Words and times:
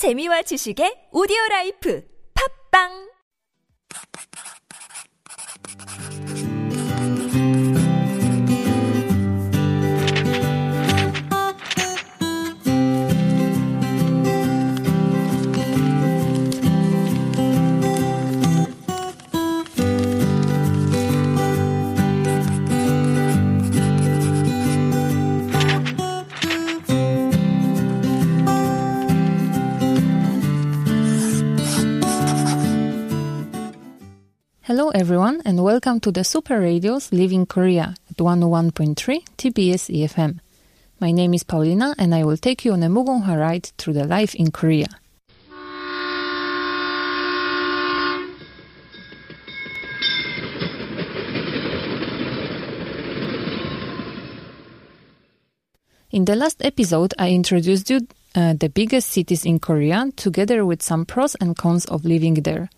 재미와 0.00 0.40
지식의 0.48 1.12
오디오 1.12 1.36
라이프. 1.50 2.00
팝빵 2.32 3.09
Hello 34.70 34.90
everyone 34.90 35.42
and 35.44 35.64
welcome 35.64 35.98
to 35.98 36.12
the 36.12 36.22
Super 36.22 36.60
Radios 36.60 37.10
Living 37.10 37.44
Korea 37.44 37.92
at 38.08 38.16
101.3 38.18 38.94
TBS 39.36 39.90
EFM. 39.90 40.38
My 41.00 41.10
name 41.10 41.34
is 41.34 41.42
Paulina 41.42 41.92
and 41.98 42.14
I 42.14 42.22
will 42.22 42.36
take 42.36 42.64
you 42.64 42.72
on 42.74 42.84
a 42.84 42.88
Mugunghwa 42.88 43.36
ride 43.36 43.66
through 43.78 43.94
the 43.94 44.06
life 44.06 44.32
in 44.36 44.52
Korea. 44.52 44.86
In 56.12 56.26
the 56.26 56.36
last 56.36 56.64
episode, 56.64 57.12
I 57.18 57.30
introduced 57.30 57.90
you 57.90 58.06
uh, 58.36 58.52
the 58.52 58.68
biggest 58.68 59.08
cities 59.08 59.44
in 59.44 59.58
Korea 59.58 60.12
together 60.14 60.64
with 60.64 60.80
some 60.80 61.06
pros 61.06 61.34
and 61.40 61.58
cons 61.58 61.86
of 61.86 62.04
living 62.04 62.34
there. 62.34 62.70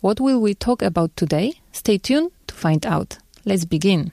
What 0.00 0.18
will 0.18 0.40
we 0.40 0.54
talk 0.54 0.80
about 0.80 1.14
today? 1.14 1.60
Stay 1.72 1.98
tuned 1.98 2.30
to 2.46 2.54
find 2.54 2.86
out. 2.86 3.18
Let's 3.44 3.66
begin. 3.66 4.12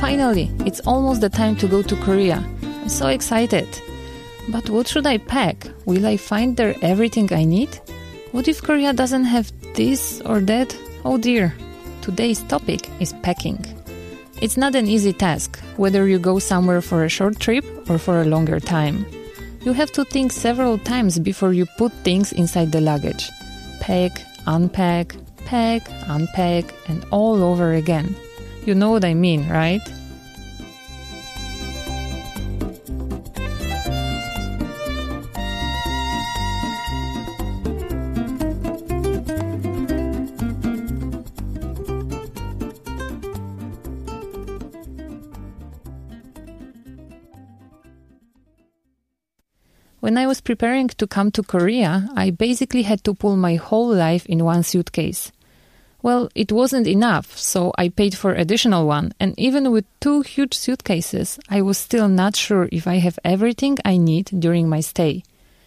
Finally, 0.00 0.50
it's 0.64 0.80
almost 0.86 1.20
the 1.20 1.28
time 1.28 1.56
to 1.56 1.66
go 1.68 1.82
to 1.82 1.96
Korea. 1.96 2.42
I'm 2.62 2.88
so 2.88 3.08
excited. 3.08 3.68
But 4.48 4.70
what 4.70 4.88
should 4.88 5.06
I 5.06 5.18
pack? 5.18 5.68
Will 5.84 6.06
I 6.06 6.16
find 6.16 6.56
there 6.56 6.74
everything 6.80 7.30
I 7.34 7.44
need? 7.44 7.78
What 8.32 8.48
if 8.48 8.62
Korea 8.62 8.94
doesn't 8.94 9.24
have 9.24 9.52
this 9.74 10.22
or 10.22 10.40
that? 10.40 10.74
Oh 11.04 11.18
dear. 11.18 11.54
Today's 12.06 12.40
topic 12.42 12.88
is 13.00 13.12
packing. 13.24 13.58
It's 14.40 14.56
not 14.56 14.76
an 14.76 14.86
easy 14.86 15.12
task, 15.12 15.58
whether 15.76 16.06
you 16.06 16.20
go 16.20 16.38
somewhere 16.38 16.80
for 16.80 17.02
a 17.02 17.08
short 17.08 17.40
trip 17.40 17.64
or 17.90 17.98
for 17.98 18.20
a 18.20 18.24
longer 18.24 18.60
time. 18.60 19.04
You 19.62 19.72
have 19.72 19.90
to 19.98 20.04
think 20.04 20.30
several 20.30 20.78
times 20.78 21.18
before 21.18 21.52
you 21.52 21.66
put 21.76 21.90
things 22.04 22.32
inside 22.32 22.70
the 22.70 22.80
luggage. 22.80 23.28
Pack, 23.80 24.22
unpack, 24.46 25.16
pack, 25.46 25.82
unpack, 26.06 26.72
and 26.86 27.04
all 27.10 27.42
over 27.42 27.72
again. 27.72 28.14
You 28.64 28.76
know 28.76 28.92
what 28.92 29.04
I 29.04 29.14
mean, 29.14 29.48
right? 29.48 29.82
When 50.16 50.24
I 50.24 50.28
was 50.28 50.40
preparing 50.40 50.88
to 50.88 51.06
come 51.06 51.30
to 51.32 51.42
Korea, 51.42 52.08
I 52.16 52.30
basically 52.30 52.84
had 52.84 53.04
to 53.04 53.12
pull 53.12 53.36
my 53.36 53.56
whole 53.56 53.94
life 53.94 54.24
in 54.24 54.46
one 54.46 54.62
suitcase. 54.62 55.30
Well, 56.00 56.30
it 56.34 56.50
wasn't 56.50 56.86
enough, 56.86 57.36
so 57.36 57.70
I 57.76 57.90
paid 57.90 58.16
for 58.16 58.32
additional 58.32 58.86
one, 58.86 59.12
and 59.20 59.38
even 59.38 59.70
with 59.72 59.84
two 60.00 60.22
huge 60.22 60.54
suitcases, 60.54 61.38
I 61.50 61.60
was 61.60 61.76
still 61.76 62.08
not 62.08 62.34
sure 62.34 62.66
if 62.72 62.86
I 62.86 62.94
have 62.94 63.18
everything 63.26 63.76
I 63.84 63.98
need 63.98 64.30
during 64.40 64.70
my 64.70 64.80
stay. 64.80 65.22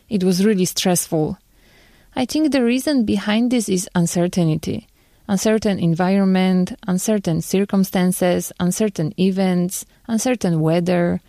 It 0.10 0.24
was 0.24 0.44
really 0.44 0.66
stressful. 0.66 1.38
I 2.16 2.26
think 2.26 2.52
the 2.52 2.64
reason 2.64 3.06
behind 3.06 3.52
this 3.52 3.70
is 3.70 3.88
uncertainty. 3.94 4.88
Uncertain 5.28 5.78
environment, 5.78 6.76
uncertain 6.88 7.44
circumstances, 7.44 8.52
uncertain 8.60 9.14
events, 9.20 9.86
uncertain 10.08 10.60
weather. 10.60 11.22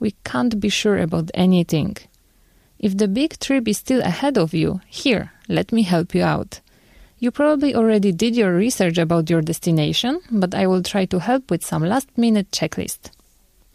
We 0.00 0.14
can't 0.24 0.58
be 0.58 0.70
sure 0.70 0.96
about 0.96 1.30
anything. 1.34 1.98
If 2.82 2.98
the 2.98 3.06
big 3.06 3.38
trip 3.38 3.68
is 3.68 3.78
still 3.78 4.02
ahead 4.02 4.36
of 4.36 4.52
you, 4.52 4.80
here, 4.88 5.30
let 5.48 5.70
me 5.70 5.82
help 5.82 6.16
you 6.16 6.24
out. 6.24 6.60
You 7.20 7.30
probably 7.30 7.76
already 7.76 8.10
did 8.10 8.34
your 8.34 8.52
research 8.52 8.98
about 8.98 9.30
your 9.30 9.40
destination, 9.40 10.20
but 10.28 10.52
I 10.52 10.66
will 10.66 10.82
try 10.82 11.04
to 11.04 11.20
help 11.20 11.48
with 11.48 11.64
some 11.64 11.84
last 11.84 12.08
minute 12.18 12.50
checklist. 12.50 13.12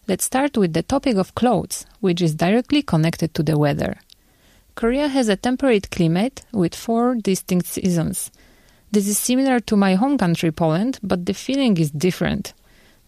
Let's 0.09 0.25
start 0.25 0.57
with 0.57 0.73
the 0.73 0.84
topic 0.84 1.16
of 1.16 1.35
clothes, 1.35 1.85
which 2.01 2.22
is 2.22 2.35
directly 2.35 2.81
connected 2.81 3.34
to 3.35 3.44
the 3.44 3.57
weather. 3.57 3.96
Korea 4.75 5.07
has 5.07 5.29
a 5.29 5.38
temperate 5.38 5.90
climate 5.90 6.44
with 6.51 6.75
four 6.75 7.16
distinct 7.16 7.67
seasons. 7.67 8.29
This 8.91 9.07
is 9.07 9.17
similar 9.17 9.62
to 9.62 9.78
my 9.78 9.96
home 9.96 10.17
country 10.17 10.51
Poland, 10.51 11.00
but 11.01 11.25
the 11.25 11.34
feeling 11.34 11.78
is 11.78 11.91
different. 11.91 12.53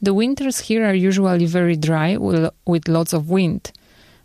The 0.02 0.14
winters 0.14 0.62
here 0.62 0.86
are 0.86 0.94
usually 0.94 1.46
very 1.46 1.76
dry 1.76 2.16
with 2.16 2.88
lots 2.88 3.12
of 3.12 3.30
wind. 3.30 3.74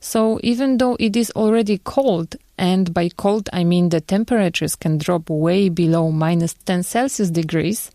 So 0.05 0.39
even 0.43 0.77
though 0.77 0.99
it 1.01 1.17
is 1.17 1.31
already 1.31 1.79
cold, 1.79 2.37
and 2.59 2.93
by 2.93 3.09
cold 3.09 3.49
I 3.55 3.65
mean 3.65 3.89
the 3.89 4.03
temperatures 4.03 4.77
can 4.77 4.99
drop 4.99 5.31
way 5.31 5.71
below 5.71 6.11
minus 6.11 6.53
10 6.53 6.83
Celsius 6.83 7.31
degrees, 7.31 7.91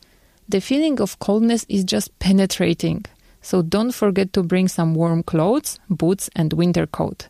the 0.49 0.59
feeling 0.59 0.99
of 0.99 1.19
coldness 1.19 1.67
is 1.69 1.83
just 1.83 2.17
penetrating. 2.17 3.05
So 3.43 3.61
don't 3.61 3.91
forget 3.91 4.33
to 4.33 4.41
bring 4.41 4.67
some 4.67 4.95
warm 4.95 5.21
clothes, 5.21 5.79
boots, 5.87 6.31
and 6.35 6.51
winter 6.51 6.87
coat. 6.87 7.27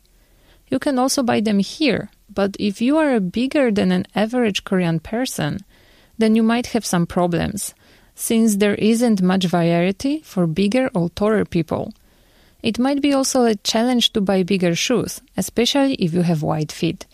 You 0.70 0.80
can 0.80 0.98
also 0.98 1.24
buy 1.24 1.42
them 1.42 1.60
here, 1.60 2.10
but 2.34 2.56
if 2.58 2.82
you 2.82 2.96
are 3.00 3.20
bigger 3.20 3.72
than 3.72 3.92
an 3.92 4.06
average 4.16 4.64
Korean 4.64 5.02
person, 5.02 5.60
then 6.18 6.36
you 6.36 6.42
might 6.42 6.68
have 6.68 6.86
some 6.86 7.06
problems, 7.06 7.74
since 8.16 8.56
there 8.56 8.76
isn't 8.76 9.22
much 9.22 9.44
variety 9.44 10.22
for 10.22 10.48
bigger 10.48 10.90
or 10.96 11.10
taller 11.10 11.44
people. 11.44 11.92
It 12.62 12.78
might 12.78 13.02
be 13.02 13.14
also 13.14 13.46
a 13.46 13.56
challenge 13.56 14.14
to 14.14 14.22
buy 14.22 14.44
bigger 14.44 14.76
shoes, 14.76 15.22
especially 15.38 15.94
if 15.96 16.14
you 16.14 16.22
have 16.24 16.44
wide 16.44 16.72
feet. 16.72 17.06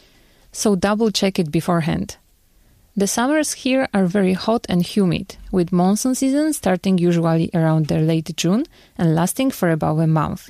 So 0.52 0.76
double 0.76 1.12
check 1.12 1.38
it 1.38 1.52
beforehand. 1.52 2.18
The 2.98 3.08
summers 3.08 3.54
here 3.54 3.90
are 3.94 4.06
very 4.06 4.34
hot 4.34 4.66
and 4.70 4.82
humid, 4.82 5.36
with 5.52 5.74
monsoon 5.74 6.16
season 6.16 6.54
starting 6.54 6.98
usually 6.98 7.50
around 7.54 7.88
the 7.88 8.00
late 8.00 8.36
June 8.38 8.66
and 8.98 9.14
lasting 9.14 9.52
for 9.52 9.70
about 9.70 10.00
a 10.00 10.08
month. 10.08 10.50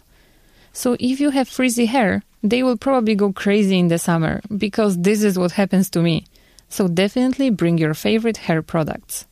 So 0.72 0.96
if 1.00 1.20
you 1.20 1.32
have 1.32 1.48
frizzy 1.48 1.88
hair, 1.88 2.22
they 2.44 2.62
will 2.62 2.78
probably 2.78 3.16
go 3.16 3.34
crazy 3.34 3.80
in 3.80 3.88
the 3.88 3.98
summer, 3.98 4.42
because 4.56 4.98
this 5.00 5.24
is 5.24 5.40
what 5.40 5.54
happens 5.54 5.90
to 5.92 6.02
me. 6.02 6.26
So 6.70 6.88
definitely 6.88 7.50
bring 7.50 7.78
your 7.78 7.94
favorite 7.94 8.38
hair 8.38 8.62
products. 8.62 9.26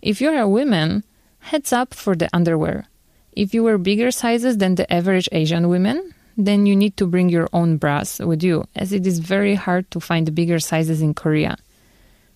If 0.00 0.20
you're 0.20 0.38
a 0.38 0.48
woman, 0.48 1.04
heads 1.40 1.72
up 1.72 1.92
for 1.94 2.14
the 2.14 2.28
underwear. 2.32 2.87
If 3.38 3.54
you 3.54 3.62
wear 3.62 3.78
bigger 3.78 4.10
sizes 4.10 4.58
than 4.58 4.74
the 4.74 4.92
average 4.92 5.28
Asian 5.30 5.68
women, 5.68 6.12
then 6.36 6.66
you 6.66 6.74
need 6.74 6.96
to 6.96 7.06
bring 7.06 7.28
your 7.28 7.48
own 7.52 7.76
bras 7.76 8.18
with 8.18 8.42
you, 8.42 8.64
as 8.74 8.92
it 8.92 9.06
is 9.06 9.20
very 9.20 9.54
hard 9.54 9.88
to 9.92 10.00
find 10.00 10.34
bigger 10.34 10.58
sizes 10.58 11.00
in 11.00 11.14
Korea. 11.14 11.56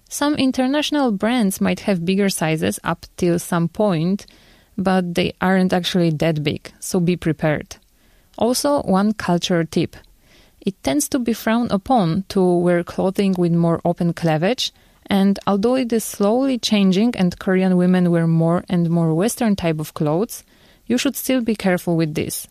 Some 0.09 0.37
international 0.37 1.11
brands 1.11 1.61
might 1.61 1.81
have 1.81 2.05
bigger 2.05 2.29
sizes 2.29 2.79
up 2.85 3.05
till 3.17 3.41
some 3.41 3.67
point, 3.67 4.27
but 4.79 5.17
they 5.17 5.35
aren't 5.41 5.73
actually 5.73 6.11
that 6.11 6.45
big, 6.45 6.73
so 6.79 7.01
be 7.01 7.17
prepared. 7.17 7.79
Also, 8.39 8.83
one 8.83 9.13
cultural 9.13 9.67
tip. 9.67 9.97
It 10.61 10.81
tends 10.85 11.09
to 11.09 11.19
be 11.19 11.33
frowned 11.33 11.73
upon 11.73 12.27
to 12.29 12.41
wear 12.41 12.85
clothing 12.85 13.35
with 13.37 13.51
more 13.51 13.81
open 13.85 14.13
cleavage, 14.13 14.71
and 15.09 15.41
although 15.49 15.75
it 15.75 15.93
is 15.93 16.05
slowly 16.05 16.59
changing 16.59 17.17
and 17.17 17.37
Korean 17.41 17.77
women 17.77 18.13
wear 18.13 18.29
more 18.29 18.63
and 18.69 18.89
more 18.89 19.13
Western 19.13 19.57
type 19.57 19.81
of 19.81 19.95
clothes, 19.95 20.45
you 20.93 20.99
should 20.99 21.17
still 21.17 21.41
be 21.41 21.57
careful 21.67 21.95
with 21.97 22.13
this. 22.15 22.47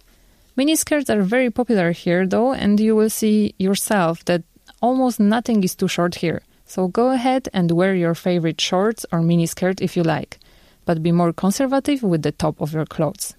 Miniskirts 0.58 1.10
are 1.14 1.22
very 1.36 1.52
popular 1.60 1.90
here, 1.92 2.24
though, 2.26 2.52
and 2.64 2.80
you 2.80 2.94
will 2.96 3.14
see 3.22 3.54
yourself 3.66 4.26
that 4.26 4.42
almost 4.82 5.20
nothing 5.20 5.64
is 5.64 5.76
too 5.76 5.88
short 5.88 6.16
here. 6.24 6.42
So 6.66 6.88
go 6.88 7.12
ahead 7.12 7.44
and 7.54 7.70
wear 7.80 7.94
your 7.94 8.16
favorite 8.16 8.60
shorts 8.60 9.06
or 9.12 9.20
miniskirt 9.20 9.78
if 9.80 9.96
you 9.96 10.04
like, 10.16 10.40
but 10.86 11.04
be 11.04 11.12
more 11.12 11.34
conservative 11.44 12.02
with 12.02 12.24
the 12.24 12.32
top 12.44 12.56
of 12.60 12.74
your 12.74 12.88
clothes. 12.96 13.36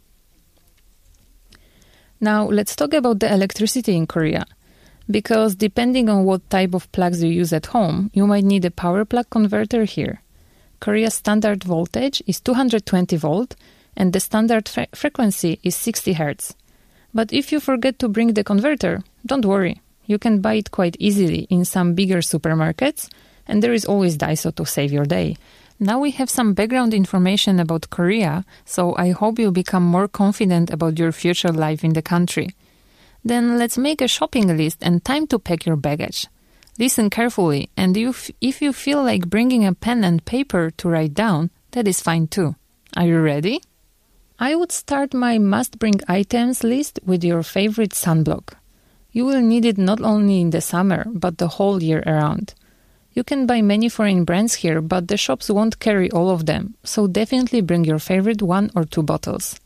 Now, 2.20 2.40
let's 2.58 2.76
talk 2.76 2.92
about 2.94 3.18
the 3.18 3.30
electricity 3.38 3.94
in 4.00 4.06
Korea. 4.06 4.44
because 5.18 5.56
depending 5.56 6.08
on 6.08 6.24
what 6.24 6.48
type 6.48 6.74
of 6.74 6.90
plugs 6.92 7.22
you 7.22 7.30
use 7.42 7.52
at 7.52 7.66
home, 7.74 7.98
you 8.14 8.24
might 8.26 8.44
need 8.44 8.64
a 8.64 8.70
power 8.70 9.04
plug 9.04 9.28
converter 9.30 9.84
here. 9.84 10.22
Korea's 10.80 11.14
standard 11.14 11.64
voltage 11.64 12.22
is 12.26 12.40
220 12.40 13.16
volt 13.16 13.56
and 13.96 14.12
the 14.12 14.20
standard 14.20 14.68
fre- 14.68 14.92
frequency 14.94 15.58
is 15.62 15.76
60 15.76 16.14
Hz. 16.14 16.54
But 17.14 17.32
if 17.32 17.52
you 17.52 17.60
forget 17.60 17.98
to 17.98 18.08
bring 18.08 18.34
the 18.34 18.44
converter, 18.44 19.02
don't 19.26 19.44
worry. 19.44 19.80
You 20.06 20.18
can 20.18 20.40
buy 20.40 20.54
it 20.54 20.70
quite 20.70 20.96
easily 20.98 21.46
in 21.50 21.64
some 21.64 21.94
bigger 21.94 22.18
supermarkets, 22.18 23.08
and 23.46 23.62
there 23.62 23.72
is 23.72 23.84
always 23.84 24.16
Daiso 24.16 24.54
to 24.54 24.64
save 24.64 24.92
your 24.92 25.04
day. 25.04 25.36
Now 25.78 25.98
we 25.98 26.12
have 26.12 26.30
some 26.30 26.54
background 26.54 26.94
information 26.94 27.58
about 27.58 27.90
Korea, 27.90 28.44
so 28.64 28.94
I 28.96 29.10
hope 29.10 29.38
you 29.38 29.50
become 29.50 29.82
more 29.82 30.08
confident 30.08 30.70
about 30.70 30.98
your 30.98 31.12
future 31.12 31.52
life 31.52 31.82
in 31.82 31.92
the 31.92 32.02
country. 32.02 32.50
Then 33.24 33.58
let's 33.58 33.78
make 33.78 34.00
a 34.00 34.08
shopping 34.08 34.56
list 34.56 34.78
and 34.82 35.04
time 35.04 35.26
to 35.28 35.38
pack 35.38 35.66
your 35.66 35.76
baggage. 35.76 36.26
Listen 36.78 37.10
carefully, 37.10 37.68
and 37.76 37.96
if, 37.96 38.30
if 38.40 38.62
you 38.62 38.72
feel 38.72 39.02
like 39.02 39.28
bringing 39.28 39.66
a 39.66 39.74
pen 39.74 40.04
and 40.04 40.24
paper 40.24 40.70
to 40.70 40.88
write 40.88 41.14
down, 41.14 41.50
that 41.72 41.86
is 41.86 42.00
fine 42.00 42.26
too. 42.26 42.56
Are 42.96 43.06
you 43.06 43.20
ready? 43.20 43.60
I 44.42 44.56
would 44.56 44.72
start 44.72 45.14
my 45.14 45.38
must 45.38 45.78
bring 45.78 46.00
items 46.08 46.64
list 46.64 46.98
with 47.06 47.22
your 47.22 47.44
favorite 47.44 47.92
sunblock. 47.92 48.54
You 49.12 49.24
will 49.24 49.40
need 49.40 49.64
it 49.64 49.78
not 49.78 50.00
only 50.00 50.40
in 50.40 50.50
the 50.50 50.60
summer, 50.60 51.06
but 51.14 51.38
the 51.38 51.46
whole 51.46 51.80
year 51.80 52.02
around. 52.04 52.54
You 53.12 53.22
can 53.22 53.46
buy 53.46 53.62
many 53.62 53.88
foreign 53.88 54.24
brands 54.24 54.54
here, 54.54 54.80
but 54.80 55.06
the 55.06 55.16
shops 55.16 55.48
won't 55.48 55.78
carry 55.78 56.10
all 56.10 56.28
of 56.28 56.46
them, 56.46 56.74
so 56.82 57.06
definitely 57.06 57.60
bring 57.60 57.84
your 57.84 58.00
favorite 58.00 58.42
one 58.42 58.72
or 58.74 58.84
two 58.84 59.04
bottles. 59.04 59.60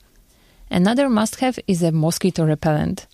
Another 0.70 1.08
must 1.08 1.36
have 1.36 1.58
is 1.66 1.82
a 1.82 1.90
mosquito 1.90 2.44
repellent. 2.44 3.06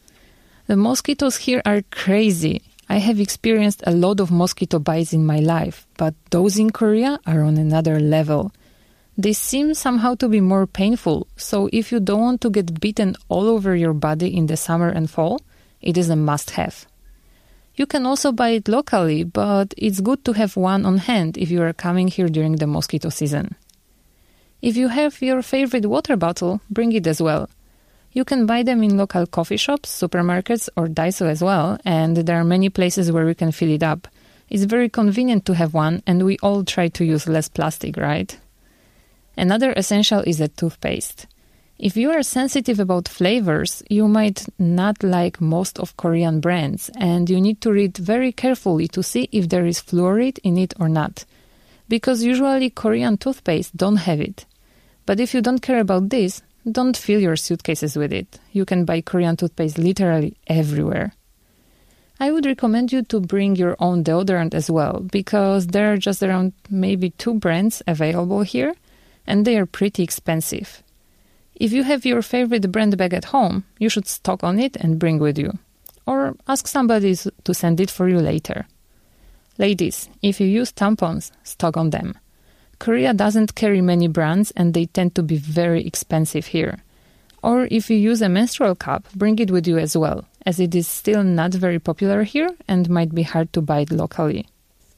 The 0.66 0.76
mosquitoes 0.76 1.36
here 1.36 1.62
are 1.64 1.82
crazy. 1.92 2.62
I 2.88 2.96
have 2.96 3.20
experienced 3.20 3.84
a 3.86 3.92
lot 3.92 4.18
of 4.18 4.32
mosquito 4.32 4.80
bites 4.80 5.12
in 5.12 5.24
my 5.24 5.38
life, 5.38 5.86
but 5.96 6.14
those 6.30 6.58
in 6.58 6.70
Korea 6.70 7.20
are 7.24 7.42
on 7.42 7.56
another 7.56 8.00
level. 8.00 8.50
They 9.18 9.34
seem 9.34 9.74
somehow 9.74 10.14
to 10.16 10.28
be 10.28 10.40
more 10.40 10.66
painful, 10.66 11.26
so 11.36 11.68
if 11.72 11.92
you 11.92 12.00
don't 12.00 12.20
want 12.20 12.40
to 12.42 12.50
get 12.50 12.80
bitten 12.80 13.14
all 13.28 13.46
over 13.46 13.76
your 13.76 13.92
body 13.92 14.34
in 14.34 14.46
the 14.46 14.56
summer 14.56 14.88
and 14.88 15.10
fall, 15.10 15.40
it 15.82 15.98
is 15.98 16.08
a 16.08 16.16
must 16.16 16.52
have. 16.52 16.86
You 17.74 17.86
can 17.86 18.06
also 18.06 18.32
buy 18.32 18.50
it 18.50 18.68
locally, 18.68 19.24
but 19.24 19.74
it's 19.76 20.00
good 20.00 20.24
to 20.24 20.32
have 20.32 20.56
one 20.56 20.86
on 20.86 20.98
hand 20.98 21.36
if 21.36 21.50
you 21.50 21.62
are 21.62 21.72
coming 21.72 22.08
here 22.08 22.28
during 22.28 22.56
the 22.56 22.66
mosquito 22.66 23.10
season. 23.10 23.54
If 24.62 24.76
you 24.76 24.88
have 24.88 25.20
your 25.20 25.42
favorite 25.42 25.86
water 25.86 26.16
bottle, 26.16 26.60
bring 26.70 26.92
it 26.92 27.06
as 27.06 27.20
well. 27.20 27.50
You 28.12 28.24
can 28.24 28.46
buy 28.46 28.62
them 28.62 28.82
in 28.82 28.96
local 28.96 29.26
coffee 29.26 29.56
shops, 29.56 29.90
supermarkets, 29.90 30.68
or 30.76 30.86
Daiso 30.86 31.28
as 31.28 31.42
well, 31.42 31.78
and 31.84 32.16
there 32.16 32.38
are 32.38 32.44
many 32.44 32.68
places 32.68 33.10
where 33.10 33.26
you 33.26 33.34
can 33.34 33.52
fill 33.52 33.70
it 33.70 33.82
up. 33.82 34.06
It's 34.50 34.64
very 34.64 34.88
convenient 34.88 35.46
to 35.46 35.54
have 35.54 35.74
one, 35.74 36.02
and 36.06 36.24
we 36.24 36.38
all 36.42 36.62
try 36.62 36.88
to 36.88 37.04
use 37.04 37.26
less 37.26 37.48
plastic, 37.48 37.96
right? 37.96 38.38
Another 39.36 39.72
essential 39.76 40.20
is 40.20 40.40
a 40.40 40.48
toothpaste. 40.48 41.26
If 41.78 41.96
you 41.96 42.10
are 42.10 42.22
sensitive 42.22 42.78
about 42.78 43.08
flavors, 43.08 43.82
you 43.88 44.06
might 44.06 44.46
not 44.58 45.02
like 45.02 45.40
most 45.40 45.80
of 45.80 45.96
Korean 45.96 46.38
brands, 46.38 46.90
and 46.96 47.28
you 47.28 47.40
need 47.40 47.60
to 47.62 47.72
read 47.72 47.96
very 47.96 48.30
carefully 48.30 48.86
to 48.88 49.02
see 49.02 49.28
if 49.32 49.48
there 49.48 49.66
is 49.66 49.82
fluoride 49.82 50.38
in 50.44 50.58
it 50.58 50.74
or 50.78 50.88
not. 50.88 51.24
Because 51.88 52.22
usually 52.22 52.70
Korean 52.70 53.16
toothpaste 53.16 53.76
don't 53.76 53.96
have 53.96 54.20
it. 54.20 54.44
But 55.06 55.18
if 55.18 55.34
you 55.34 55.40
don't 55.40 55.62
care 55.62 55.80
about 55.80 56.10
this, 56.10 56.42
don't 56.70 56.96
fill 56.96 57.20
your 57.20 57.36
suitcases 57.36 57.96
with 57.96 58.12
it. 58.12 58.38
You 58.52 58.64
can 58.64 58.84
buy 58.84 59.00
Korean 59.00 59.36
toothpaste 59.36 59.78
literally 59.78 60.36
everywhere. 60.46 61.14
I 62.20 62.30
would 62.30 62.46
recommend 62.46 62.92
you 62.92 63.02
to 63.02 63.18
bring 63.18 63.56
your 63.56 63.74
own 63.80 64.04
deodorant 64.04 64.54
as 64.54 64.70
well, 64.70 65.00
because 65.10 65.66
there 65.66 65.92
are 65.92 65.96
just 65.96 66.22
around 66.22 66.52
maybe 66.70 67.10
two 67.10 67.34
brands 67.34 67.82
available 67.88 68.42
here 68.42 68.76
and 69.26 69.44
they 69.44 69.56
are 69.58 69.66
pretty 69.66 70.02
expensive. 70.02 70.82
If 71.54 71.72
you 71.72 71.84
have 71.84 72.04
your 72.04 72.22
favorite 72.22 72.72
brand 72.72 72.96
bag 72.96 73.14
at 73.14 73.26
home, 73.26 73.64
you 73.78 73.88
should 73.88 74.06
stock 74.06 74.42
on 74.42 74.58
it 74.58 74.76
and 74.76 74.98
bring 74.98 75.18
with 75.18 75.38
you. 75.38 75.58
Or 76.06 76.34
ask 76.48 76.66
somebody 76.66 77.14
to 77.14 77.54
send 77.54 77.80
it 77.80 77.90
for 77.90 78.08
you 78.08 78.18
later. 78.18 78.66
Ladies, 79.58 80.08
if 80.22 80.40
you 80.40 80.46
use 80.46 80.72
tampons, 80.72 81.30
stock 81.44 81.76
on 81.76 81.90
them. 81.90 82.18
Korea 82.78 83.14
doesn't 83.14 83.54
carry 83.54 83.80
many 83.80 84.08
brands 84.08 84.50
and 84.56 84.74
they 84.74 84.86
tend 84.86 85.14
to 85.14 85.22
be 85.22 85.36
very 85.36 85.86
expensive 85.86 86.46
here. 86.46 86.82
Or 87.42 87.68
if 87.70 87.90
you 87.90 87.96
use 87.96 88.22
a 88.22 88.28
menstrual 88.28 88.74
cup, 88.74 89.06
bring 89.14 89.38
it 89.38 89.50
with 89.50 89.68
you 89.68 89.78
as 89.78 89.96
well, 89.96 90.24
as 90.46 90.58
it 90.58 90.74
is 90.74 90.88
still 90.88 91.22
not 91.22 91.52
very 91.52 91.78
popular 91.78 92.22
here 92.22 92.50
and 92.66 92.90
might 92.90 93.14
be 93.14 93.22
hard 93.22 93.52
to 93.52 93.60
buy 93.60 93.84
locally. 93.90 94.46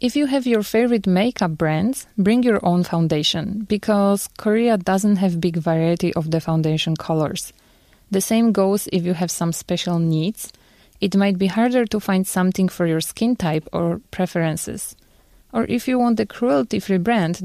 If 0.00 0.17
you 0.17 0.26
have 0.26 0.46
your 0.46 0.62
favorite 0.62 1.06
makeup 1.06 1.52
brands, 1.52 2.06
bring 2.19 2.43
your 2.43 2.61
own 2.62 2.85
foundation 2.85 3.64
because 3.69 4.29
Korea 4.37 4.76
doesn't 4.76 5.17
have 5.17 5.41
big 5.41 5.56
variety 5.56 6.12
of 6.14 6.31
the 6.31 6.41
foundation 6.41 6.96
colors. 6.96 7.52
The 8.11 8.20
same 8.20 8.52
goes 8.52 8.88
if 8.93 9.05
you 9.05 9.14
have 9.14 9.31
some 9.31 9.52
special 9.52 9.99
needs. 9.99 10.52
It 11.00 11.17
might 11.17 11.38
be 11.38 11.46
harder 11.46 11.87
to 11.87 12.00
find 12.00 12.26
something 12.26 12.69
for 12.69 12.87
your 12.87 13.00
skin 13.00 13.37
type 13.37 13.69
or 13.73 14.00
preferences. 14.11 14.94
Or 15.52 15.64
if 15.64 15.88
you 15.88 15.99
want 15.99 16.20
a 16.20 16.26
cruelty-free 16.26 16.99
brand 16.99 17.37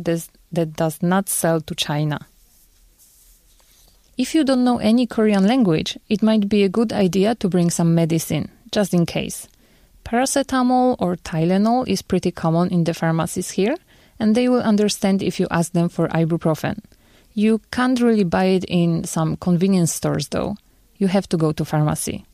that 0.51 0.73
does 0.75 1.01
not 1.01 1.29
sell 1.29 1.61
to 1.61 1.75
China. 1.75 2.19
If 4.17 4.35
you 4.35 4.43
don't 4.43 4.65
know 4.65 4.79
any 4.79 5.07
Korean 5.07 5.47
language, 5.47 5.97
it 6.09 6.21
might 6.21 6.49
be 6.49 6.63
a 6.63 6.69
good 6.69 6.91
idea 6.91 7.35
to 7.35 7.47
bring 7.47 7.69
some 7.69 7.95
medicine, 7.95 8.49
just 8.71 8.93
in 8.93 9.05
case. 9.05 9.47
Paracetamol 10.09 10.95
or 10.97 11.17
Tylenol 11.17 11.87
is 11.87 12.01
pretty 12.01 12.31
common 12.31 12.69
in 12.71 12.83
the 12.83 12.95
pharmacies 12.95 13.51
here, 13.51 13.75
and 14.19 14.33
they 14.33 14.49
will 14.49 14.63
understand 14.63 15.21
if 15.21 15.39
you 15.39 15.45
ask 15.51 15.73
them 15.73 15.87
for 15.87 16.07
ibuprofen. 16.07 16.79
You 17.35 17.61
can't 17.71 18.01
really 18.01 18.23
buy 18.23 18.45
it 18.45 18.65
in 18.67 19.03
some 19.03 19.37
convenience 19.37 19.93
stores 19.93 20.29
though. 20.29 20.55
You 20.97 21.09
have 21.09 21.29
to 21.29 21.37
go 21.37 21.51
to 21.51 21.63
pharmacy. 21.63 22.25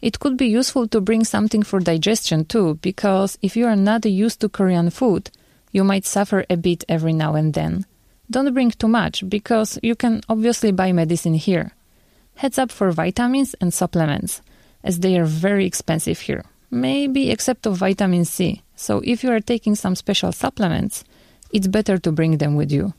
It 0.00 0.20
could 0.20 0.36
be 0.36 0.46
useful 0.46 0.86
to 0.86 1.00
bring 1.00 1.24
something 1.24 1.64
for 1.64 1.80
digestion 1.80 2.44
too, 2.44 2.78
because 2.80 3.36
if 3.42 3.56
you 3.56 3.66
are 3.66 3.74
not 3.74 4.06
used 4.06 4.40
to 4.42 4.48
Korean 4.48 4.88
food, 4.90 5.32
you 5.72 5.82
might 5.82 6.06
suffer 6.06 6.46
a 6.48 6.56
bit 6.56 6.84
every 6.88 7.12
now 7.12 7.34
and 7.34 7.54
then. 7.54 7.86
Don't 8.30 8.54
bring 8.54 8.70
too 8.70 8.88
much, 8.88 9.28
because 9.28 9.80
you 9.82 9.96
can 9.96 10.20
obviously 10.28 10.70
buy 10.70 10.92
medicine 10.92 11.34
here. 11.34 11.72
Heads 12.36 12.56
up 12.56 12.70
for 12.70 12.92
vitamins 12.92 13.54
and 13.54 13.74
supplements, 13.74 14.42
as 14.84 15.00
they 15.00 15.18
are 15.18 15.26
very 15.26 15.66
expensive 15.66 16.20
here 16.20 16.44
maybe 16.70 17.30
except 17.30 17.66
of 17.66 17.76
vitamin 17.76 18.24
C. 18.24 18.62
So 18.76 19.00
if 19.04 19.22
you 19.22 19.30
are 19.30 19.40
taking 19.40 19.74
some 19.74 19.94
special 19.94 20.32
supplements, 20.32 21.04
it's 21.52 21.66
better 21.66 21.98
to 21.98 22.12
bring 22.12 22.38
them 22.38 22.54
with 22.56 22.70
you. 22.70 22.94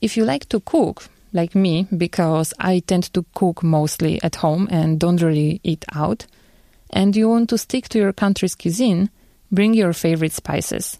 If 0.00 0.16
you 0.16 0.24
like 0.24 0.48
to 0.50 0.60
cook, 0.60 1.08
like 1.32 1.54
me, 1.54 1.86
because 1.96 2.52
I 2.58 2.80
tend 2.80 3.12
to 3.14 3.24
cook 3.34 3.62
mostly 3.62 4.20
at 4.22 4.36
home 4.36 4.68
and 4.70 4.98
don't 4.98 5.22
really 5.22 5.60
eat 5.62 5.84
out, 5.94 6.26
and 6.90 7.16
you 7.16 7.28
want 7.28 7.50
to 7.50 7.58
stick 7.58 7.88
to 7.90 7.98
your 7.98 8.12
country's 8.12 8.54
cuisine, 8.54 9.10
bring 9.50 9.74
your 9.74 9.92
favorite 9.92 10.32
spices. 10.32 10.98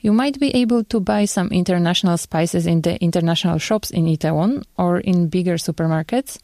You 0.00 0.12
might 0.12 0.40
be 0.40 0.54
able 0.54 0.82
to 0.84 0.98
buy 0.98 1.26
some 1.26 1.48
international 1.48 2.18
spices 2.18 2.66
in 2.66 2.82
the 2.82 3.00
international 3.00 3.58
shops 3.58 3.90
in 3.90 4.06
Itaewon 4.06 4.64
or 4.76 4.98
in 4.98 5.28
bigger 5.28 5.54
supermarkets. 5.54 6.38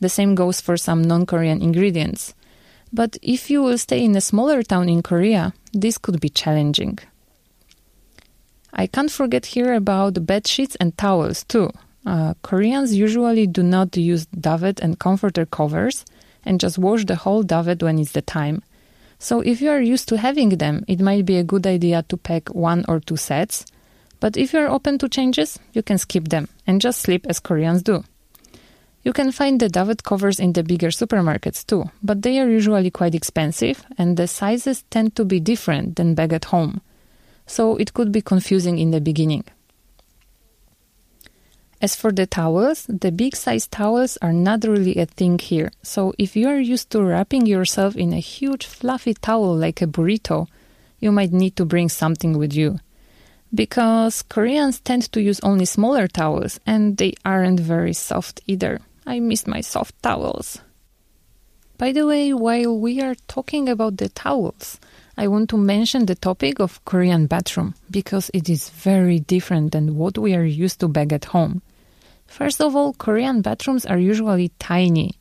The 0.00 0.08
same 0.08 0.34
goes 0.34 0.60
for 0.60 0.76
some 0.76 1.02
non 1.02 1.26
Korean 1.26 1.60
ingredients. 1.60 2.34
But 2.92 3.16
if 3.22 3.50
you 3.50 3.62
will 3.62 3.78
stay 3.78 4.04
in 4.04 4.16
a 4.16 4.20
smaller 4.20 4.62
town 4.62 4.88
in 4.88 5.02
Korea, 5.02 5.54
this 5.72 5.98
could 5.98 6.20
be 6.20 6.28
challenging. 6.28 6.98
I 8.72 8.86
can't 8.86 9.10
forget 9.10 9.46
here 9.46 9.74
about 9.74 10.26
bed 10.26 10.46
sheets 10.46 10.76
and 10.76 10.96
towels 10.96 11.44
too. 11.44 11.70
Uh, 12.06 12.34
Koreans 12.42 12.94
usually 12.94 13.46
do 13.46 13.62
not 13.62 13.96
use 13.96 14.26
duvet 14.26 14.80
and 14.80 14.98
comforter 14.98 15.44
covers 15.44 16.04
and 16.44 16.58
just 16.58 16.78
wash 16.78 17.04
the 17.04 17.16
whole 17.16 17.42
duvet 17.42 17.82
when 17.82 17.98
it's 17.98 18.12
the 18.12 18.22
time. 18.22 18.62
So 19.18 19.40
if 19.40 19.60
you 19.60 19.70
are 19.70 19.82
used 19.82 20.08
to 20.08 20.16
having 20.16 20.50
them, 20.50 20.84
it 20.88 21.00
might 21.00 21.26
be 21.26 21.36
a 21.36 21.44
good 21.44 21.66
idea 21.66 22.02
to 22.08 22.16
pack 22.16 22.48
one 22.54 22.84
or 22.88 23.00
two 23.00 23.18
sets. 23.18 23.66
But 24.18 24.36
if 24.36 24.52
you 24.52 24.60
are 24.60 24.68
open 24.68 24.98
to 24.98 25.08
changes, 25.08 25.58
you 25.72 25.82
can 25.82 25.98
skip 25.98 26.28
them 26.28 26.48
and 26.66 26.80
just 26.80 27.00
sleep 27.00 27.26
as 27.28 27.38
Koreans 27.38 27.82
do. 27.82 28.02
You 29.02 29.14
can 29.14 29.32
find 29.32 29.58
the 29.58 29.68
duvet 29.68 30.02
covers 30.02 30.38
in 30.38 30.52
the 30.52 30.62
bigger 30.62 30.88
supermarkets 30.88 31.66
too, 31.66 31.90
but 32.02 32.20
they 32.22 32.38
are 32.38 32.48
usually 32.48 32.90
quite 32.90 33.14
expensive 33.14 33.84
and 33.96 34.16
the 34.16 34.26
sizes 34.26 34.84
tend 34.90 35.16
to 35.16 35.24
be 35.24 35.40
different 35.40 35.96
than 35.96 36.14
back 36.14 36.32
at 36.32 36.46
home. 36.46 36.82
So 37.46 37.76
it 37.76 37.94
could 37.94 38.12
be 38.12 38.20
confusing 38.20 38.78
in 38.78 38.90
the 38.90 39.00
beginning. 39.00 39.44
As 41.82 41.96
for 41.96 42.12
the 42.12 42.26
towels, 42.26 42.84
the 42.90 43.10
big 43.10 43.34
size 43.34 43.66
towels 43.66 44.18
are 44.20 44.34
not 44.34 44.64
really 44.64 44.96
a 44.96 45.06
thing 45.06 45.38
here. 45.38 45.70
So 45.82 46.12
if 46.18 46.36
you 46.36 46.46
are 46.48 46.60
used 46.60 46.90
to 46.90 47.02
wrapping 47.02 47.46
yourself 47.46 47.96
in 47.96 48.12
a 48.12 48.20
huge 48.20 48.66
fluffy 48.66 49.14
towel 49.14 49.56
like 49.56 49.80
a 49.80 49.86
burrito, 49.86 50.46
you 50.98 51.10
might 51.10 51.32
need 51.32 51.56
to 51.56 51.64
bring 51.64 51.88
something 51.88 52.36
with 52.36 52.52
you. 52.52 52.80
Because 53.54 54.20
Koreans 54.20 54.78
tend 54.78 55.10
to 55.12 55.22
use 55.22 55.40
only 55.40 55.64
smaller 55.64 56.06
towels 56.06 56.60
and 56.66 56.98
they 56.98 57.14
aren't 57.24 57.60
very 57.60 57.94
soft 57.94 58.42
either. 58.46 58.80
I 59.06 59.20
miss 59.20 59.46
my 59.46 59.60
soft 59.60 60.02
towels. 60.02 60.60
By 61.78 61.92
the 61.92 62.06
way, 62.06 62.34
while 62.34 62.78
we 62.78 63.00
are 63.00 63.14
talking 63.26 63.68
about 63.68 63.96
the 63.96 64.10
towels, 64.10 64.78
I 65.16 65.28
want 65.28 65.48
to 65.50 65.56
mention 65.56 66.06
the 66.06 66.14
topic 66.14 66.60
of 66.60 66.84
Korean 66.84 67.26
bathroom 67.26 67.74
because 67.90 68.30
it 68.34 68.48
is 68.48 68.68
very 68.68 69.18
different 69.20 69.72
than 69.72 69.96
what 69.96 70.18
we 70.18 70.34
are 70.34 70.44
used 70.44 70.80
to 70.80 70.88
back 70.88 71.12
at 71.12 71.26
home. 71.26 71.62
First 72.26 72.60
of 72.60 72.76
all, 72.76 72.92
Korean 72.92 73.42
bathrooms 73.42 73.86
are 73.86 73.98
usually 73.98 74.50
tiny, 74.58 75.18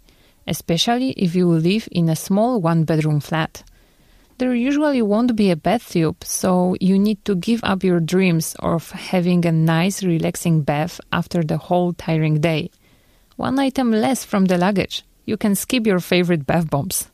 especially 0.48 1.12
if 1.12 1.34
you 1.34 1.48
live 1.48 1.88
in 1.92 2.10
a 2.10 2.16
small 2.16 2.62
one 2.62 2.84
bedroom 2.84 3.20
flat. 3.20 3.64
There 4.38 4.54
usually 4.56 5.02
won't 5.02 5.36
be 5.36 5.52
a 5.52 5.56
bathtub, 5.56 6.24
so 6.24 6.76
you 6.80 7.00
need 7.00 7.24
to 7.26 7.36
give 7.36 7.62
up 7.64 7.84
your 7.84 8.00
dreams 8.00 8.56
of 8.60 8.92
having 8.92 9.46
a 9.46 9.52
nice, 9.52 10.04
relaxing 10.04 10.62
bath 10.62 11.02
after 11.12 11.44
the 11.44 11.58
whole 11.58 11.94
tiring 11.94 12.40
day. 12.40 12.72
One 13.40 13.58
item 13.58 13.94
less 13.94 14.26
from 14.26 14.48
the 14.48 14.58
luggage 14.58 15.06
you 15.26 15.38
can 15.38 15.56
skip 15.56 15.88
your 15.88 16.02
favorite 16.02 16.46
bath 16.46 16.70
bombs. 16.70 17.08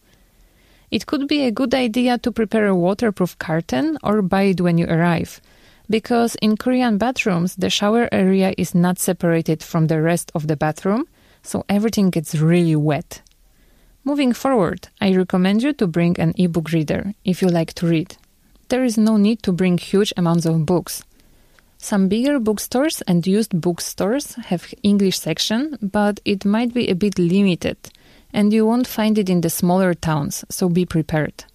It 0.89 1.05
could 1.05 1.27
be 1.27 1.44
a 1.44 1.51
good 1.51 1.75
idea 1.75 2.17
to 2.17 2.32
prepare 2.32 2.65
a 2.65 2.75
waterproof 2.75 3.38
curtain 3.38 4.00
or 4.01 4.24
buy 4.24 4.46
it 4.50 4.60
when 4.60 4.79
you 4.79 4.88
arrive, 4.88 5.39
because 5.88 6.34
in 6.41 6.58
Korean 6.58 6.98
bathrooms, 6.98 7.55
the 7.55 7.70
shower 7.70 8.10
area 8.12 8.55
is 8.58 8.74
not 8.74 8.98
separated 8.98 9.62
from 9.62 9.86
the 9.86 10.01
rest 10.01 10.32
of 10.34 10.48
the 10.48 10.55
bathroom, 10.55 11.08
so 11.44 11.63
everything 11.70 12.10
gets 12.10 12.34
really 12.34 12.75
wet. 12.75 13.22
Moving 14.03 14.34
forward, 14.34 14.88
I 15.00 15.15
recommend 15.15 15.62
you 15.62 15.74
to 15.74 15.86
bring 15.86 16.20
an 16.20 16.34
ebook 16.38 16.72
reader 16.72 17.13
if 17.24 17.44
you 17.44 17.50
like 17.50 17.74
to 17.75 17.86
read. 17.86 18.17
There 18.70 18.84
is 18.84 18.98
no 18.98 19.17
need 19.17 19.44
to 19.44 19.51
bring 19.51 19.77
huge 19.77 20.12
amounts 20.17 20.48
of 20.48 20.65
books. 20.65 21.03
Some 21.86 22.08
bigger 22.08 22.39
bookstores 22.39 23.04
and 23.04 23.27
used 23.27 23.62
bookstores 23.62 24.34
have 24.48 24.74
English 24.82 25.20
section, 25.20 25.77
but 25.84 26.20
it 26.25 26.44
might 26.44 26.74
be 26.74 26.88
a 26.88 26.96
bit 26.96 27.20
limited 27.20 27.77
and 28.34 28.51
you 28.51 28.65
won't 28.65 28.88
find 28.88 29.20
it 29.20 29.30
in 29.30 29.42
the 29.42 29.51
smaller 29.51 29.94
towns, 29.94 30.44
so 30.50 30.68
be 30.68 30.84
prepared. 30.88 31.46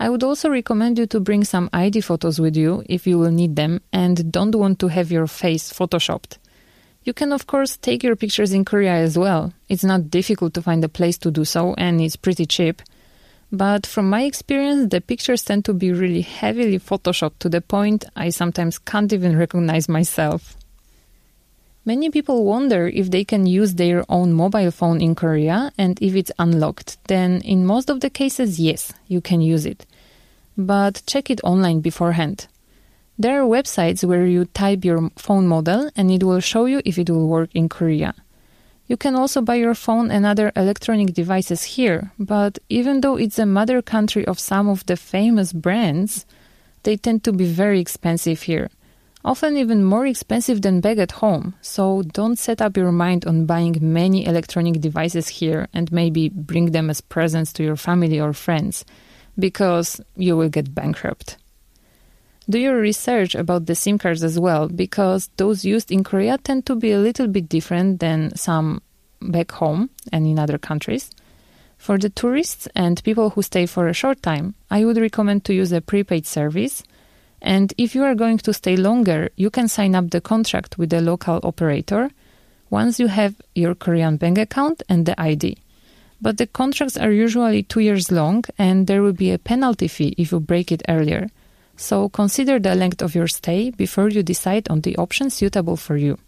I 0.00 0.10
would 0.10 0.24
also 0.24 0.50
recommend 0.50 0.98
you 0.98 1.06
to 1.06 1.20
bring 1.20 1.44
some 1.44 1.70
ID 1.72 2.00
photos 2.00 2.40
with 2.40 2.56
you 2.56 2.82
if 2.88 3.06
you 3.06 3.16
will 3.16 3.30
need 3.30 3.54
them 3.54 3.80
and 3.92 4.32
don't 4.32 4.56
want 4.56 4.80
to 4.80 4.88
have 4.88 5.12
your 5.12 5.28
face 5.28 5.72
photoshopped. 5.72 6.38
You 7.04 7.12
can, 7.12 7.32
of 7.32 7.46
course, 7.46 7.76
take 7.76 8.02
your 8.02 8.16
pictures 8.16 8.52
in 8.52 8.64
Korea 8.64 8.94
as 8.94 9.16
well. 9.16 9.52
It's 9.68 9.84
not 9.84 10.10
difficult 10.10 10.54
to 10.54 10.62
find 10.62 10.82
a 10.82 10.88
place 10.88 11.16
to 11.18 11.30
do 11.30 11.44
so 11.44 11.74
and 11.78 12.00
it's 12.00 12.16
pretty 12.16 12.46
cheap. 12.46 12.82
But 13.54 13.86
from 13.86 14.10
my 14.10 14.22
experience, 14.24 14.90
the 14.90 15.00
pictures 15.00 15.44
tend 15.44 15.64
to 15.66 15.74
be 15.74 15.92
really 15.92 16.22
heavily 16.22 16.80
photoshopped 16.80 17.38
to 17.38 17.48
the 17.48 17.60
point 17.60 18.04
I 18.16 18.30
sometimes 18.30 18.80
can't 18.80 19.12
even 19.12 19.38
recognize 19.38 19.88
myself. 19.88 20.56
Many 21.84 22.10
people 22.10 22.44
wonder 22.44 22.88
if 22.88 23.12
they 23.12 23.24
can 23.24 23.46
use 23.46 23.74
their 23.74 24.04
own 24.08 24.32
mobile 24.32 24.72
phone 24.72 25.00
in 25.00 25.14
Korea 25.14 25.70
and 25.78 25.96
if 26.02 26.16
it's 26.16 26.32
unlocked. 26.36 26.96
Then, 27.06 27.42
in 27.42 27.64
most 27.64 27.90
of 27.90 28.00
the 28.00 28.10
cases, 28.10 28.58
yes, 28.58 28.92
you 29.06 29.20
can 29.20 29.40
use 29.40 29.66
it. 29.66 29.86
But 30.58 31.02
check 31.06 31.30
it 31.30 31.44
online 31.44 31.80
beforehand. 31.80 32.48
There 33.16 33.40
are 33.40 33.46
websites 33.46 34.02
where 34.02 34.26
you 34.26 34.46
type 34.46 34.84
your 34.84 35.10
phone 35.14 35.46
model 35.46 35.90
and 35.94 36.10
it 36.10 36.24
will 36.24 36.40
show 36.40 36.64
you 36.64 36.82
if 36.84 36.98
it 36.98 37.08
will 37.08 37.28
work 37.28 37.50
in 37.54 37.68
Korea. 37.68 38.16
You 38.86 38.96
can 38.96 39.14
also 39.14 39.40
buy 39.40 39.56
your 39.56 39.74
phone 39.74 40.10
and 40.10 40.26
other 40.26 40.52
electronic 40.54 41.14
devices 41.14 41.62
here, 41.62 42.12
but 42.18 42.58
even 42.68 43.00
though 43.00 43.16
it's 43.16 43.38
a 43.38 43.46
mother 43.46 43.80
country 43.80 44.26
of 44.26 44.38
some 44.38 44.68
of 44.68 44.84
the 44.86 44.96
famous 44.96 45.52
brands, 45.52 46.26
they 46.82 46.96
tend 46.96 47.24
to 47.24 47.32
be 47.32 47.46
very 47.46 47.80
expensive 47.80 48.42
here 48.42 48.68
often 49.24 49.56
even 49.56 49.82
more 49.82 50.06
expensive 50.06 50.62
than 50.62 50.80
back 50.80 50.98
at 50.98 51.12
home. 51.12 51.54
So 51.62 52.02
don't 52.02 52.38
set 52.38 52.60
up 52.60 52.76
your 52.76 52.92
mind 52.92 53.24
on 53.24 53.46
buying 53.46 53.76
many 53.80 54.26
electronic 54.26 54.80
devices 54.80 55.28
here 55.28 55.68
and 55.72 55.90
maybe 55.90 56.28
bring 56.28 56.72
them 56.72 56.90
as 56.90 57.00
presents 57.00 57.52
to 57.54 57.62
your 57.62 57.76
family 57.76 58.20
or 58.20 58.32
friends, 58.32 58.84
because 59.38 60.00
you 60.16 60.36
will 60.36 60.50
get 60.50 60.74
bankrupt. 60.74 61.38
Do 62.48 62.58
your 62.58 62.78
research 62.78 63.34
about 63.34 63.66
the 63.66 63.74
SIM 63.74 63.98
cards 63.98 64.22
as 64.22 64.38
well, 64.38 64.68
because 64.68 65.30
those 65.36 65.64
used 65.64 65.90
in 65.90 66.04
Korea 66.04 66.38
tend 66.38 66.66
to 66.66 66.74
be 66.74 66.92
a 66.92 66.98
little 66.98 67.26
bit 67.26 67.48
different 67.48 68.00
than 68.00 68.36
some 68.36 68.82
back 69.20 69.52
home 69.52 69.90
and 70.12 70.26
in 70.26 70.38
other 70.38 70.58
countries. 70.58 71.10
For 71.78 71.98
the 71.98 72.10
tourists 72.10 72.68
and 72.74 73.02
people 73.02 73.30
who 73.30 73.42
stay 73.42 73.66
for 73.66 73.88
a 73.88 73.94
short 73.94 74.22
time, 74.22 74.54
I 74.70 74.84
would 74.84 74.98
recommend 74.98 75.44
to 75.44 75.54
use 75.54 75.72
a 75.72 75.80
prepaid 75.80 76.26
service 76.26 76.82
and 77.44 77.74
if 77.76 77.94
you 77.94 78.02
are 78.04 78.14
going 78.14 78.38
to 78.38 78.54
stay 78.54 78.74
longer, 78.74 79.28
you 79.36 79.50
can 79.50 79.68
sign 79.68 79.94
up 79.94 80.10
the 80.10 80.22
contract 80.22 80.78
with 80.78 80.88
the 80.88 81.02
local 81.02 81.40
operator 81.42 82.10
once 82.70 82.98
you 82.98 83.08
have 83.08 83.34
your 83.54 83.74
Korean 83.74 84.16
bank 84.16 84.38
account 84.38 84.82
and 84.88 85.04
the 85.04 85.20
ID. 85.20 85.58
But 86.22 86.38
the 86.38 86.46
contracts 86.46 86.96
are 86.96 87.12
usually 87.12 87.62
two 87.62 87.80
years 87.80 88.10
long, 88.10 88.44
and 88.56 88.86
there 88.86 89.02
will 89.02 89.12
be 89.12 89.30
a 89.30 89.38
penalty 89.38 89.88
fee 89.88 90.14
if 90.16 90.32
you 90.32 90.40
break 90.40 90.72
it 90.72 90.82
earlier. 90.88 91.28
So 91.76 92.08
consider 92.08 92.58
the 92.58 92.74
length 92.74 93.02
of 93.02 93.14
your 93.14 93.28
stay 93.28 93.70
before 93.70 94.08
you 94.08 94.22
decide 94.22 94.68
on 94.70 94.82
the 94.82 94.96
option 94.96 95.30
suitable 95.30 95.76
for 95.76 95.96
you. 95.96 96.18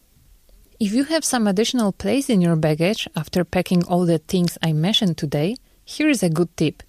If 0.78 0.92
you 0.92 1.04
have 1.04 1.24
some 1.24 1.46
additional 1.46 1.92
place 1.92 2.28
in 2.28 2.40
your 2.40 2.56
baggage 2.56 3.08
after 3.16 3.44
packing 3.44 3.84
all 3.84 4.04
the 4.04 4.18
things 4.18 4.58
I 4.62 4.72
mentioned 4.72 5.16
today, 5.16 5.56
here 5.84 6.08
is 6.08 6.22
a 6.22 6.28
good 6.28 6.54
tip. 6.56 6.82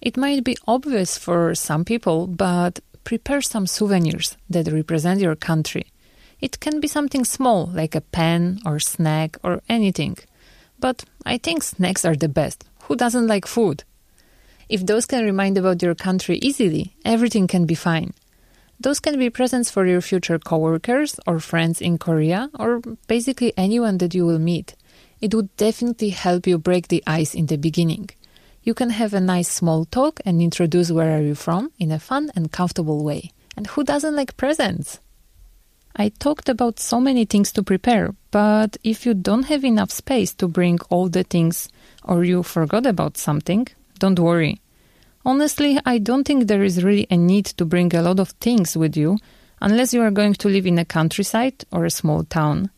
It 0.00 0.16
might 0.16 0.44
be 0.44 0.56
obvious 0.66 1.16
for 1.16 1.54
some 1.54 1.84
people, 1.84 2.26
but 2.26 2.80
prepare 3.04 3.40
some 3.40 3.66
souvenirs 3.66 4.36
that 4.50 4.70
represent 4.70 5.20
your 5.20 5.36
country. 5.36 5.86
It 6.40 6.58
can 6.60 6.80
be 6.80 6.88
something 6.88 7.24
small, 7.24 7.66
like 7.66 7.94
a 7.94 8.00
pen 8.00 8.60
or 8.66 8.80
snack 8.80 9.36
or 9.44 9.62
anything. 9.68 10.18
But 10.78 11.04
I 11.24 11.38
think 11.38 11.62
snacks 11.62 12.04
are 12.04 12.16
the 12.16 12.28
best. 12.28 12.64
Who 12.82 12.96
doesn't 12.96 13.28
like 13.28 13.46
food? 13.46 13.84
If 14.68 14.86
those 14.86 15.06
can 15.06 15.24
remind 15.24 15.58
about 15.58 15.82
your 15.82 15.94
country 15.94 16.38
easily, 16.38 16.94
everything 17.04 17.46
can 17.46 17.66
be 17.66 17.74
fine. 17.74 18.12
Those 18.80 19.00
can 19.00 19.18
be 19.18 19.30
presents 19.30 19.70
for 19.70 19.86
your 19.86 20.00
future 20.00 20.38
coworkers 20.38 21.20
or 21.26 21.38
friends 21.38 21.80
in 21.80 21.98
Korea 21.98 22.50
or 22.58 22.80
basically 23.06 23.52
anyone 23.56 23.98
that 23.98 24.14
you 24.14 24.26
will 24.26 24.38
meet. 24.38 24.74
It 25.20 25.34
would 25.34 25.54
definitely 25.56 26.10
help 26.10 26.46
you 26.46 26.58
break 26.58 26.88
the 26.88 27.02
ice 27.06 27.34
in 27.34 27.46
the 27.46 27.56
beginning 27.56 28.10
you 28.62 28.74
can 28.74 28.90
have 28.90 29.12
a 29.12 29.20
nice 29.20 29.48
small 29.48 29.84
talk 29.84 30.20
and 30.24 30.40
introduce 30.40 30.90
where 30.90 31.16
are 31.18 31.22
you 31.22 31.34
from 31.34 31.72
in 31.78 31.90
a 31.90 31.98
fun 31.98 32.30
and 32.34 32.52
comfortable 32.52 33.02
way. 33.04 33.32
And 33.56 33.66
who 33.66 33.84
doesn't 33.84 34.16
like 34.16 34.36
presents? 34.36 35.00
I 35.96 36.08
talked 36.08 36.48
about 36.48 36.80
so 36.80 37.00
many 37.00 37.24
things 37.24 37.52
to 37.52 37.62
prepare, 37.62 38.14
but 38.30 38.76
if 38.82 39.04
you 39.04 39.14
don't 39.14 39.44
have 39.44 39.64
enough 39.64 39.90
space 39.90 40.32
to 40.34 40.48
bring 40.48 40.78
all 40.88 41.08
the 41.08 41.24
things 41.24 41.68
or 42.02 42.24
you 42.24 42.42
forgot 42.42 42.86
about 42.86 43.18
something, 43.18 43.66
don't 44.02 44.18
worry. 44.18 44.60
Honestly, 45.24 45.78
I 45.86 45.98
don't 45.98 46.24
think 46.24 46.48
there 46.48 46.64
is 46.64 46.82
really 46.82 47.06
a 47.08 47.16
need 47.16 47.46
to 47.58 47.64
bring 47.64 47.94
a 47.94 48.02
lot 48.02 48.18
of 48.18 48.30
things 48.46 48.76
with 48.76 48.96
you 48.96 49.18
unless 49.60 49.94
you 49.94 50.02
are 50.02 50.10
going 50.10 50.34
to 50.34 50.48
live 50.48 50.66
in 50.66 50.80
a 50.80 50.84
countryside 50.84 51.64
or 51.70 51.84
a 51.84 51.90
small 52.00 52.24
town. 52.24 52.70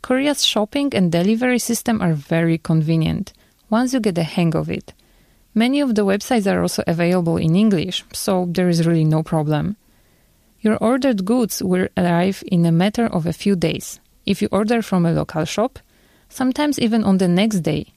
Korea's 0.00 0.44
shopping 0.44 0.94
and 0.94 1.10
delivery 1.10 1.58
system 1.58 2.00
are 2.00 2.12
very 2.12 2.56
convenient 2.56 3.32
once 3.68 3.92
you 3.92 3.98
get 3.98 4.14
the 4.14 4.22
hang 4.22 4.54
of 4.54 4.70
it. 4.70 4.94
Many 5.54 5.80
of 5.80 5.96
the 5.96 6.04
websites 6.04 6.46
are 6.46 6.62
also 6.62 6.84
available 6.86 7.36
in 7.36 7.56
English, 7.56 8.04
so 8.12 8.46
there 8.48 8.68
is 8.68 8.86
really 8.86 9.04
no 9.04 9.24
problem. 9.24 9.76
Your 10.60 10.76
ordered 10.76 11.24
goods 11.24 11.64
will 11.64 11.88
arrive 11.96 12.44
in 12.46 12.64
a 12.64 12.70
matter 12.70 13.06
of 13.06 13.26
a 13.26 13.32
few 13.32 13.56
days. 13.56 13.98
If 14.24 14.40
you 14.40 14.48
order 14.52 14.82
from 14.82 15.04
a 15.04 15.12
local 15.12 15.44
shop, 15.44 15.80
sometimes 16.28 16.78
even 16.78 17.02
on 17.02 17.18
the 17.18 17.26
next 17.26 17.60
day, 17.60 17.92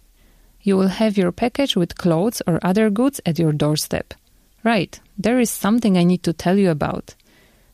you 0.64 0.78
will 0.78 0.88
have 0.88 1.18
your 1.18 1.32
package 1.32 1.76
with 1.76 1.98
clothes 1.98 2.42
or 2.48 2.60
other 2.64 2.90
goods 2.90 3.22
at 3.26 3.38
your 3.38 3.52
doorstep. 3.52 4.14
Right, 4.64 5.00
there 5.18 5.40
is 5.40 5.50
something 5.52 5.98
I 5.98 6.04
need 6.04 6.24
to 6.24 6.34
tell 6.34 6.58
you 6.58 6.72
about. 6.72 7.16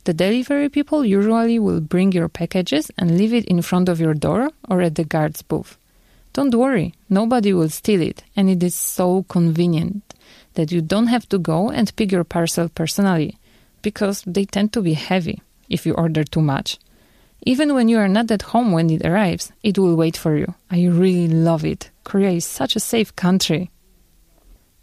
The 0.05 0.13
delivery 0.13 0.69
people 0.69 1.05
usually 1.05 1.59
will 1.59 1.81
bring 1.81 2.11
your 2.11 2.29
packages 2.29 2.89
and 2.97 3.17
leave 3.17 3.33
it 3.33 3.45
in 3.45 3.61
front 3.61 3.89
of 3.89 3.99
your 3.99 4.15
door 4.15 4.49
or 4.67 4.81
at 4.81 4.95
the 4.95 5.03
guard's 5.03 5.43
booth. 5.43 5.77
Don't 6.33 6.55
worry, 6.55 6.93
nobody 7.09 7.53
will 7.53 7.69
steal 7.69 8.01
it, 8.01 8.23
and 8.35 8.49
it 8.49 8.63
is 8.63 8.75
so 8.75 9.23
convenient 9.29 10.15
that 10.55 10.71
you 10.71 10.81
don't 10.81 11.07
have 11.07 11.27
to 11.29 11.37
go 11.37 11.69
and 11.69 11.95
pick 11.95 12.11
your 12.11 12.23
parcel 12.23 12.69
personally, 12.69 13.37
because 13.81 14.23
they 14.25 14.45
tend 14.45 14.73
to 14.73 14.81
be 14.81 14.93
heavy 14.93 15.41
if 15.69 15.85
you 15.85 15.93
order 15.93 16.23
too 16.23 16.41
much. 16.41 16.79
Even 17.43 17.73
when 17.73 17.87
you 17.87 17.97
are 17.97 18.07
not 18.07 18.31
at 18.31 18.41
home 18.41 18.71
when 18.71 18.89
it 18.89 19.05
arrives, 19.05 19.51
it 19.63 19.77
will 19.77 19.95
wait 19.95 20.17
for 20.17 20.35
you. 20.35 20.53
I 20.69 20.85
really 20.85 21.27
love 21.27 21.63
it. 21.63 21.91
Korea 22.03 22.31
is 22.31 22.45
such 22.45 22.75
a 22.75 22.79
safe 22.79 23.15
country. 23.15 23.69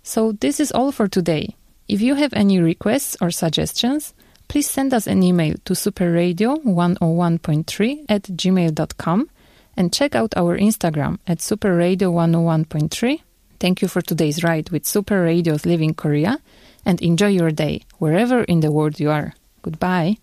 So, 0.03 0.33
this 0.33 0.61
is 0.61 0.73
all 0.73 0.93
for 0.93 1.09
today. 1.09 1.57
If 1.89 2.01
you 2.01 2.15
have 2.15 2.33
any 2.33 2.61
requests 2.61 3.17
or 3.21 3.31
suggestions, 3.31 4.15
please 4.49 4.71
send 4.71 4.95
us 4.95 5.07
an 5.07 5.23
email 5.23 5.55
to 5.65 5.75
superradio101.3 5.75 8.05
at 8.09 8.23
gmail.com 8.23 9.31
and 9.77 9.93
check 9.93 10.15
out 10.15 10.33
our 10.37 10.57
Instagram 10.59 11.19
at 11.27 11.39
superradio101.3. 11.39 13.21
Thank 13.59 13.83
you 13.83 13.89
for 13.89 14.03
today's 14.03 14.45
ride 14.45 14.71
with 14.71 14.87
Super 14.87 15.23
Radio's 15.23 15.67
Living 15.67 15.95
Korea 15.95 16.39
and 16.85 17.03
enjoy 17.03 17.29
your 17.29 17.51
day 17.51 17.83
wherever 17.99 18.45
in 18.45 18.61
the 18.61 18.71
world 18.71 19.01
you 19.01 19.11
are. 19.11 19.35
Goodbye. 19.63 20.19